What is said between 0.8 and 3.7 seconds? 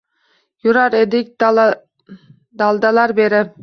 eding daldalar berib